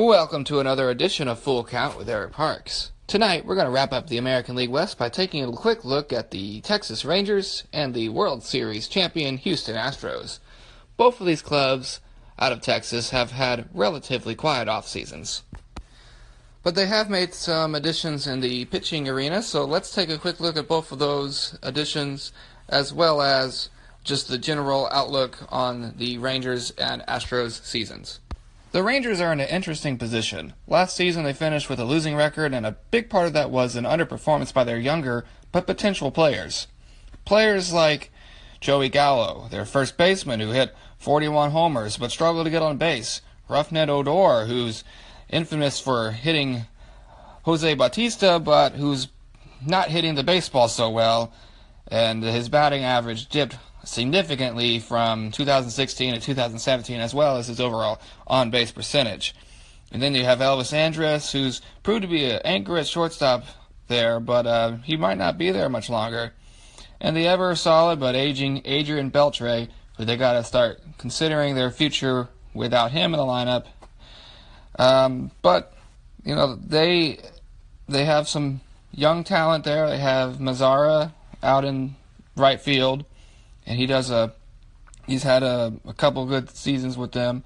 Welcome 0.00 0.44
to 0.44 0.60
another 0.60 0.88
edition 0.88 1.28
of 1.28 1.40
Full 1.40 1.62
Count 1.62 1.98
with 1.98 2.08
Eric 2.08 2.32
Parks. 2.32 2.90
Tonight, 3.06 3.44
we're 3.44 3.54
going 3.54 3.66
to 3.66 3.70
wrap 3.70 3.92
up 3.92 4.06
the 4.06 4.16
American 4.16 4.56
League 4.56 4.70
West 4.70 4.96
by 4.96 5.10
taking 5.10 5.44
a 5.44 5.52
quick 5.52 5.84
look 5.84 6.10
at 6.10 6.30
the 6.30 6.62
Texas 6.62 7.04
Rangers 7.04 7.64
and 7.70 7.92
the 7.92 8.08
World 8.08 8.42
Series 8.42 8.88
champion 8.88 9.36
Houston 9.36 9.76
Astros. 9.76 10.38
Both 10.96 11.20
of 11.20 11.26
these 11.26 11.42
clubs 11.42 12.00
out 12.38 12.50
of 12.50 12.62
Texas 12.62 13.10
have 13.10 13.32
had 13.32 13.68
relatively 13.74 14.34
quiet 14.34 14.68
off 14.68 14.88
seasons. 14.88 15.42
But 16.62 16.76
they 16.76 16.86
have 16.86 17.10
made 17.10 17.34
some 17.34 17.74
additions 17.74 18.26
in 18.26 18.40
the 18.40 18.64
pitching 18.64 19.06
arena, 19.06 19.42
so 19.42 19.66
let's 19.66 19.94
take 19.94 20.08
a 20.08 20.16
quick 20.16 20.40
look 20.40 20.56
at 20.56 20.66
both 20.66 20.92
of 20.92 20.98
those 20.98 21.58
additions 21.62 22.32
as 22.70 22.90
well 22.90 23.20
as 23.20 23.68
just 24.02 24.28
the 24.28 24.38
general 24.38 24.88
outlook 24.92 25.40
on 25.50 25.92
the 25.98 26.16
Rangers 26.16 26.70
and 26.78 27.02
Astros 27.02 27.62
seasons. 27.62 28.20
The 28.72 28.84
Rangers 28.84 29.20
are 29.20 29.32
in 29.32 29.40
an 29.40 29.48
interesting 29.48 29.98
position. 29.98 30.52
Last 30.68 30.94
season 30.94 31.24
they 31.24 31.32
finished 31.32 31.68
with 31.68 31.80
a 31.80 31.84
losing 31.84 32.14
record, 32.14 32.54
and 32.54 32.64
a 32.64 32.76
big 32.92 33.10
part 33.10 33.26
of 33.26 33.32
that 33.32 33.50
was 33.50 33.74
an 33.74 33.82
underperformance 33.84 34.54
by 34.54 34.62
their 34.62 34.78
younger 34.78 35.24
but 35.50 35.66
potential 35.66 36.12
players. 36.12 36.68
Players 37.24 37.72
like 37.72 38.12
Joey 38.60 38.88
Gallo, 38.88 39.48
their 39.50 39.64
first 39.64 39.96
baseman 39.96 40.38
who 40.38 40.50
hit 40.50 40.72
41 40.98 41.50
homers 41.50 41.96
but 41.96 42.12
struggled 42.12 42.44
to 42.44 42.50
get 42.50 42.62
on 42.62 42.76
base. 42.76 43.22
Rougned 43.48 43.88
Odor, 43.88 44.46
who's 44.46 44.84
infamous 45.28 45.80
for 45.80 46.12
hitting 46.12 46.66
Jose 47.42 47.74
Bautista, 47.74 48.38
but 48.38 48.74
who's 48.74 49.08
not 49.66 49.88
hitting 49.88 50.14
the 50.14 50.22
baseball 50.22 50.68
so 50.68 50.88
well, 50.88 51.32
and 51.88 52.22
his 52.22 52.48
batting 52.48 52.84
average 52.84 53.28
dipped 53.28 53.56
significantly 53.84 54.78
from 54.78 55.30
2016 55.30 56.14
to 56.14 56.20
2017, 56.20 57.00
as 57.00 57.14
well 57.14 57.36
as 57.36 57.46
his 57.46 57.60
overall 57.60 58.00
on 58.26 58.50
base 58.50 58.70
percentage. 58.70 59.34
And 59.92 60.02
then 60.02 60.14
you 60.14 60.24
have 60.24 60.38
Elvis 60.38 60.72
Andrus, 60.72 61.32
who's 61.32 61.60
proved 61.82 62.02
to 62.02 62.08
be 62.08 62.24
an 62.24 62.40
anchor 62.44 62.78
at 62.78 62.86
shortstop 62.86 63.44
there, 63.88 64.20
but 64.20 64.46
uh, 64.46 64.76
he 64.84 64.96
might 64.96 65.18
not 65.18 65.36
be 65.36 65.50
there 65.50 65.68
much 65.68 65.90
longer. 65.90 66.32
And 67.00 67.16
the 67.16 67.26
ever 67.26 67.54
solid 67.56 67.98
but 67.98 68.14
aging 68.14 68.62
Adrian 68.64 69.10
Beltre, 69.10 69.68
who 69.96 70.04
they 70.04 70.16
got 70.16 70.34
to 70.34 70.44
start 70.44 70.80
considering 70.98 71.54
their 71.54 71.70
future 71.70 72.28
without 72.54 72.92
him 72.92 73.14
in 73.14 73.18
the 73.18 73.26
lineup. 73.26 73.66
Um, 74.78 75.30
but 75.42 75.74
you 76.24 76.34
know 76.34 76.54
they 76.54 77.18
they 77.88 78.04
have 78.04 78.28
some 78.28 78.60
young 78.92 79.24
talent 79.24 79.64
there. 79.64 79.88
They 79.88 79.98
have 79.98 80.36
Mazara 80.36 81.12
out 81.42 81.64
in 81.64 81.96
right 82.36 82.60
field 82.60 83.04
and 83.70 83.78
he 83.78 83.86
does 83.86 84.10
a 84.10 84.32
he's 85.06 85.22
had 85.22 85.44
a, 85.44 85.72
a 85.86 85.94
couple 85.94 86.26
good 86.26 86.50
seasons 86.50 86.98
with 86.98 87.12
them. 87.12 87.44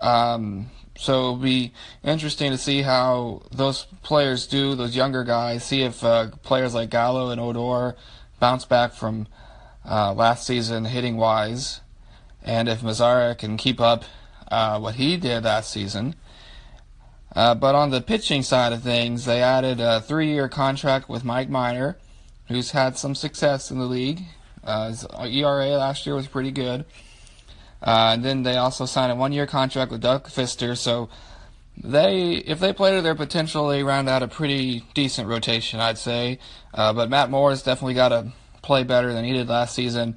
Um, 0.00 0.70
so 0.96 1.12
it'll 1.12 1.36
be 1.36 1.72
interesting 2.02 2.50
to 2.50 2.58
see 2.58 2.82
how 2.82 3.42
those 3.52 3.86
players 4.02 4.48
do, 4.48 4.74
those 4.74 4.96
younger 4.96 5.22
guys, 5.22 5.64
see 5.64 5.82
if 5.82 6.02
uh, 6.02 6.30
players 6.42 6.74
like 6.74 6.90
Gallo 6.90 7.30
and 7.30 7.40
Odor 7.40 7.96
bounce 8.40 8.64
back 8.64 8.92
from 8.92 9.28
uh, 9.88 10.12
last 10.12 10.44
season 10.44 10.84
hitting 10.84 11.16
wise, 11.16 11.80
and 12.42 12.68
if 12.68 12.80
Mazara 12.80 13.38
can 13.38 13.56
keep 13.56 13.80
up 13.80 14.02
uh, 14.48 14.80
what 14.80 14.96
he 14.96 15.16
did 15.16 15.44
last 15.44 15.70
season. 15.70 16.16
Uh, 17.36 17.54
but 17.54 17.76
on 17.76 17.90
the 17.90 18.00
pitching 18.00 18.42
side 18.42 18.72
of 18.72 18.82
things, 18.82 19.26
they 19.26 19.40
added 19.40 19.78
a 19.78 20.00
three 20.00 20.32
year 20.32 20.48
contract 20.48 21.08
with 21.08 21.24
Mike 21.24 21.48
Minor, 21.48 21.98
who's 22.48 22.72
had 22.72 22.98
some 22.98 23.14
success 23.14 23.70
in 23.70 23.78
the 23.78 23.86
league. 23.86 24.22
Uh, 24.64 24.88
his 24.88 25.06
ERA 25.20 25.68
last 25.70 26.06
year 26.06 26.14
was 26.14 26.26
pretty 26.26 26.50
good. 26.50 26.84
Uh, 27.82 28.12
and 28.14 28.24
then 28.24 28.42
they 28.44 28.56
also 28.56 28.86
signed 28.86 29.10
a 29.10 29.16
one-year 29.16 29.46
contract 29.46 29.90
with 29.90 30.00
Doug 30.00 30.28
Fister. 30.28 30.76
So 30.76 31.08
they, 31.76 32.34
if 32.34 32.60
they 32.60 32.72
play 32.72 32.94
to 32.94 33.02
their 33.02 33.14
potential, 33.14 33.68
they 33.68 33.82
round 33.82 34.08
out 34.08 34.22
a 34.22 34.28
pretty 34.28 34.84
decent 34.94 35.28
rotation, 35.28 35.80
I'd 35.80 35.98
say. 35.98 36.38
Uh, 36.72 36.92
but 36.92 37.10
Matt 37.10 37.30
Moore 37.30 37.50
has 37.50 37.62
definitely 37.62 37.94
got 37.94 38.10
to 38.10 38.32
play 38.62 38.84
better 38.84 39.12
than 39.12 39.24
he 39.24 39.32
did 39.32 39.48
last 39.48 39.74
season, 39.74 40.16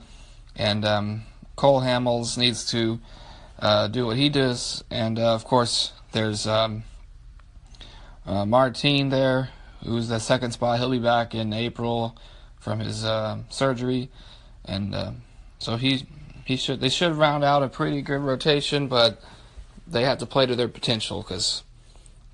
and 0.56 0.86
um, 0.86 1.24
Cole 1.56 1.82
Hamels 1.82 2.38
needs 2.38 2.70
to 2.72 3.00
uh, 3.58 3.88
do 3.88 4.06
what 4.06 4.18
he 4.18 4.30
does. 4.30 4.84
And 4.92 5.18
uh, 5.18 5.34
of 5.34 5.44
course, 5.46 5.94
there's 6.12 6.46
um, 6.46 6.84
uh, 8.28 8.46
Martin 8.46 9.10
there, 9.10 9.50
who's 9.84 10.10
the 10.10 10.20
second 10.20 10.52
spot. 10.52 10.78
He'll 10.78 10.92
be 10.92 11.00
back 11.00 11.34
in 11.34 11.52
April 11.52 12.16
from 12.60 12.80
his 12.80 13.06
surgery 13.50 14.10
and 14.68 14.96
uh, 14.96 15.12
so 15.60 15.78
he 15.78 16.06
he 16.46 16.56
should 16.56 16.80
they 16.80 16.90
should 16.90 17.14
round 17.14 17.44
out 17.44 17.64
a 17.64 17.68
pretty 17.68 18.02
good 18.02 18.22
rotation, 18.22 18.88
but 18.88 19.22
they 19.88 20.04
have 20.04 20.20
to 20.20 20.26
play 20.26 20.46
to 20.46 20.56
their 20.56 20.68
potential 20.68 21.22
because 21.22 21.64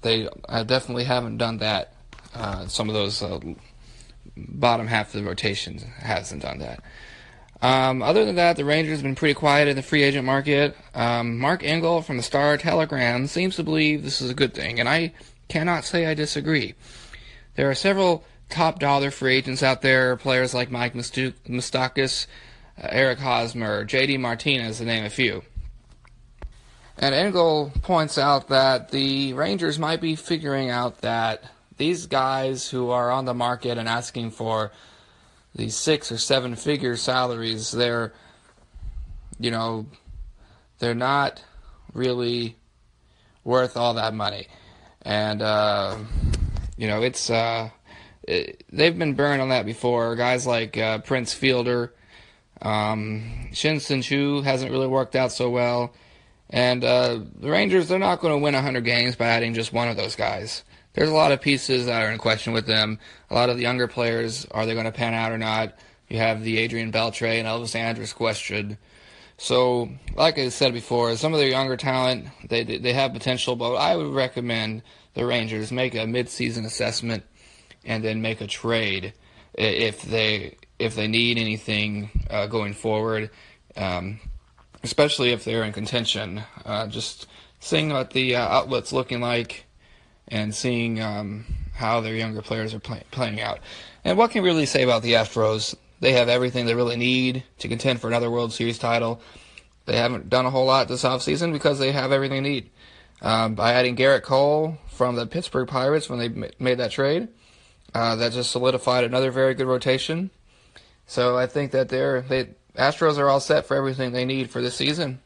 they 0.02 0.28
I 0.48 0.64
definitely 0.64 1.06
haven't 1.06 1.38
done 1.38 1.58
that. 1.58 1.94
Uh, 2.34 2.68
some 2.68 2.90
of 2.90 2.96
those 2.96 3.22
uh, 3.22 3.40
bottom 4.36 4.88
half 4.88 5.14
of 5.14 5.22
the 5.22 5.28
rotation 5.28 5.80
hasn't 5.80 6.44
done 6.44 6.60
that. 6.60 6.84
Um, 7.62 8.02
other 8.02 8.26
than 8.26 8.36
that, 8.36 8.58
the 8.58 8.66
Rangers 8.66 8.98
have 8.98 9.04
been 9.04 9.16
pretty 9.16 9.36
quiet 9.36 9.68
in 9.68 9.76
the 9.76 9.84
free 9.84 10.02
agent 10.02 10.26
market. 10.26 10.76
Um, 10.96 11.40
Mac 11.40 11.64
Engel 11.64 12.02
from 12.02 12.18
the 12.18 12.24
Star 12.24 12.58
Telegram 12.58 13.28
seems 13.28 13.56
to 13.58 13.64
believe 13.64 14.04
this 14.04 14.20
is 14.20 14.32
a 14.32 14.34
good 14.34 14.54
thing, 14.56 14.80
and 14.80 14.90
I 14.90 15.14
cannot 15.48 15.84
say 15.84 16.08
I 16.08 16.16
disagree. 16.16 16.74
There 17.56 17.70
are 17.70 17.76
several 17.76 18.24
top 18.52 18.80
dollar 18.80 19.12
free 19.12 19.36
agents 19.36 19.64
out 19.64 19.82
there, 19.82 20.16
players 20.16 20.54
like 20.54 20.70
Mike 20.70 20.94
Moustakas, 20.94 22.28
uh, 22.82 22.88
Eric 22.90 23.20
Hosmer, 23.20 23.86
J.D. 23.86 24.18
Martinez, 24.18 24.78
to 24.78 24.86
name 24.86 25.06
a 25.06 25.10
few. 25.10 25.44
And 26.98 27.16
Engel 27.16 27.72
points 27.82 28.18
out 28.18 28.50
that 28.50 28.92
the 28.92 29.34
Rangers 29.34 29.80
might 29.80 30.02
be 30.02 30.16
figuring 30.16 30.70
out 30.70 31.02
that 31.02 31.44
these 31.78 32.06
guys 32.06 32.70
who 32.70 32.92
are 32.92 33.10
on 33.10 33.26
the 33.26 33.34
market 33.34 33.80
and 33.80 33.90
asking 33.90 34.32
for 34.32 34.72
these 35.56 35.76
six 35.76 36.12
or 36.12 36.18
seven 36.18 36.56
figure 36.56 36.96
salaries, 36.96 37.72
they're, 37.72 38.14
you 39.40 39.50
know, 39.50 39.88
they're 40.80 40.94
not 40.94 41.44
really 41.94 42.56
worth 43.44 43.78
all 43.78 43.96
that 43.96 44.14
money. 44.14 44.48
And, 45.02 45.42
uh, 45.42 45.98
you 46.78 46.88
know, 46.88 47.02
it's, 47.02 47.30
uh, 47.30 47.70
they've 48.28 48.98
been 48.98 49.14
burned 49.14 49.42
on 49.42 49.50
that 49.50 49.66
before. 49.66 50.16
Guys 50.16 50.46
like 50.46 50.78
uh, 50.78 51.00
Prince 51.00 51.34
Fielder, 51.34 51.94
um, 52.62 53.50
Shin-Soo 53.54 54.02
Choo 54.02 54.42
hasn't 54.42 54.72
really 54.72 54.88
worked 54.88 55.16
out 55.16 55.32
so 55.32 55.50
well. 55.50 55.94
And 56.50 56.84
uh, 56.84 57.20
the 57.40 57.50
Rangers, 57.50 57.88
they're 57.88 58.00
not 58.00 58.20
going 58.20 58.34
to 58.34 58.44
win 58.44 58.54
100 58.54 58.82
games 58.82 59.16
by 59.16 59.28
adding 59.28 59.54
just 59.54 59.72
one 59.72 59.88
of 59.88 59.98
those 59.98 60.16
guys. 60.16 60.64
There's 60.94 61.10
a 61.10 61.14
lot 61.14 61.32
of 61.32 61.42
pieces 61.42 61.86
that 61.86 62.04
are 62.04 62.12
in 62.12 62.18
question 62.18 62.52
with 62.52 62.68
them. 62.68 63.00
A 63.30 63.36
lot 63.36 63.50
of 63.50 63.56
the 63.56 63.64
younger 63.64 63.88
players, 63.88 64.46
are 64.52 64.66
they 64.66 64.74
going 64.74 64.86
to 64.86 64.92
pan 64.92 65.14
out 65.14 65.32
or 65.32 65.38
not? 65.38 65.74
You 66.10 66.18
have 66.18 66.44
the 66.44 66.58
Adrian 66.58 66.92
Beltre 66.92 67.40
and 67.40 67.48
Elvis 67.48 67.76
Andrus 67.76 68.12
question. 68.12 68.78
So, 69.38 69.90
like 70.16 70.38
I 70.38 70.50
said 70.50 70.74
before, 70.74 71.16
some 71.16 71.34
of 71.34 71.40
their 71.40 71.48
younger 71.48 71.78
talent, 71.78 72.28
they 72.48 72.64
they 72.64 72.94
have 72.94 73.14
potential, 73.14 73.56
but 73.56 73.74
I 73.76 73.96
would 73.96 74.14
recommend 74.14 74.84
the 75.14 75.26
Rangers 75.26 75.72
make 75.72 75.96
a 75.96 76.00
midseason 76.00 76.66
assessment 76.66 77.24
and 77.86 78.04
then 78.04 78.22
make 78.22 78.42
a 78.42 78.48
trade 78.48 79.14
if 79.54 80.02
they 80.04 80.58
if 80.80 80.96
they 80.96 81.08
need 81.08 81.38
anything 81.38 82.10
uh, 82.30 82.48
going 82.48 82.74
forward, 82.74 83.30
um, 83.78 84.20
especially 84.84 85.32
if 85.32 85.44
they're 85.44 85.64
in 85.64 85.74
contention. 85.74 86.42
Uh, 86.66 86.88
just 86.88 87.28
seeing 87.60 87.90
what 87.90 88.12
the 88.12 88.36
uh, 88.36 88.48
outlet's 88.48 88.92
looking 88.92 89.22
like 89.22 89.66
and 90.28 90.56
seeing 90.56 91.02
um, 91.02 91.46
how 91.74 92.02
their 92.02 92.16
younger 92.16 92.42
players 92.42 92.74
are 92.74 92.80
play- 92.80 93.04
playing 93.12 93.40
out. 93.40 93.60
And 94.04 94.18
what 94.18 94.32
can 94.32 94.42
we 94.42 94.50
really 94.50 94.66
say 94.66 94.84
about 94.84 95.04
the 95.04 95.14
Astros? 95.14 95.76
They 96.00 96.14
have 96.14 96.30
everything 96.30 96.66
they 96.66 96.74
really 96.74 96.98
need 96.98 97.44
to 97.60 97.68
contend 97.68 98.02
for 98.02 98.08
another 98.08 98.32
World 98.32 98.52
Series 98.52 98.80
title. 98.80 99.22
They 99.86 99.98
haven't 99.98 100.30
done 100.30 100.46
a 100.46 100.50
whole 100.50 100.66
lot 100.66 100.88
this 100.88 101.04
offseason 101.04 101.54
because 101.54 101.78
they 101.78 101.92
have 101.92 102.12
everything 102.12 102.44
they 102.44 102.50
need. 102.50 102.70
Um, 103.22 103.54
by 103.54 103.74
adding 103.74 103.96
Gerrit 103.96 104.24
Cole 104.24 104.80
from 104.88 105.16
the 105.16 105.28
Pittsburgh 105.28 105.68
Pirates 105.68 106.10
when 106.10 106.18
they 106.18 106.50
made 106.58 106.80
that 106.80 106.90
trade, 106.90 107.28
uh, 107.94 108.16
that 108.16 108.34
just 108.34 108.52
solidified 108.52 109.04
another 109.04 109.32
very 109.32 109.54
good 109.54 109.68
rotation. 109.68 110.30
So 111.08 111.38
I 111.38 111.48
think 111.48 111.72
that 111.72 111.90
they're 111.90 112.22
they 112.22 112.50
Astros 112.78 113.18
are 113.18 113.30
all 113.30 113.40
set 113.40 113.66
for 113.66 113.76
everything 113.76 114.12
they 114.12 114.26
need 114.26 114.50
for 114.50 114.62
this 114.62 114.76
season. 114.76 115.20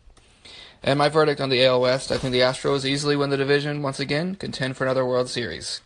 And 0.81 0.97
my 0.99 1.09
verdict 1.09 1.41
on 1.41 1.49
the 1.49 1.63
AL 1.63 1.81
West, 1.81 2.11
I 2.11 2.17
think 2.17 2.31
the 2.31 2.41
Astros 2.41 2.85
easily 2.85 3.15
win 3.15 3.29
the 3.29 3.37
division 3.37 3.81
once 3.81 3.99
again, 3.99 4.35
contend 4.35 4.77
for 4.77 4.83
another 4.83 5.05
World 5.05 5.29
Series. 5.29 5.81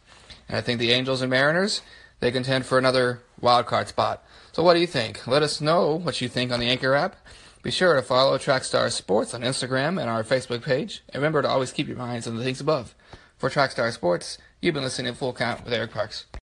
And 0.48 0.58
I 0.58 0.62
think 0.62 0.80
the 0.80 0.92
Angels 0.92 1.22
and 1.22 1.30
Mariners, 1.30 1.82
they 2.20 2.32
contend 2.32 2.66
for 2.66 2.78
another 2.78 3.22
wild 3.40 3.66
card 3.66 3.88
spot. 3.88 4.24
So 4.52 4.64
what 4.64 4.74
do 4.74 4.80
you 4.80 4.88
think? 4.88 5.26
Let 5.28 5.44
us 5.44 5.62
know 5.62 5.96
what 5.96 6.22
you 6.22 6.28
think 6.28 6.52
on 6.52 6.60
the 6.60 6.68
Anchor 6.68 6.96
app. 6.96 7.16
Be 7.62 7.72
sure 7.72 7.96
to 7.96 8.02
follow 8.02 8.38
Trackstar 8.38 8.92
Sports 8.92 9.34
on 9.34 9.42
Instagram 9.42 10.00
and 10.00 10.10
our 10.10 10.24
Facebook 10.24 10.64
page. 10.64 11.04
And 11.10 11.22
remember 11.22 11.42
to 11.42 11.50
always 11.50 11.72
keep 11.72 11.88
your 11.88 11.98
minds 11.98 12.28
on 12.28 12.36
the 12.36 12.44
things 12.44 12.62
above. 12.62 12.96
For 13.38 13.50
Trackstar 13.50 13.92
Sports, 13.94 14.38
you've 14.60 14.74
been 14.74 14.84
listening 14.84 15.14
to 15.14 15.18
Full 15.18 15.34
Count 15.34 15.64
with 15.64 15.74
Eric 15.74 15.92
Parks. 15.92 16.26